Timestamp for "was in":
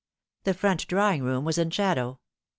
1.45-1.69